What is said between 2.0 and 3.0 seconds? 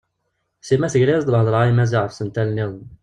ɣef yisental-nniḍen.